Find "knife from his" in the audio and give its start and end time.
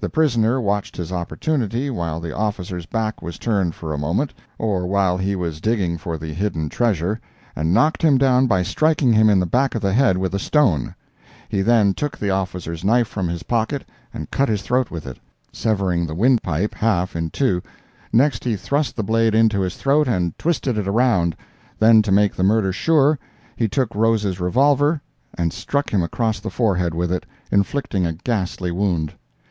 12.84-13.42